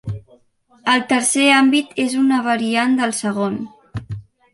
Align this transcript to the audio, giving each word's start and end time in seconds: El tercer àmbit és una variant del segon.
El 0.93 1.03
tercer 1.11 1.45
àmbit 1.57 1.91
és 2.05 2.15
una 2.21 2.39
variant 2.47 2.97
del 3.01 3.13
segon. 3.19 3.61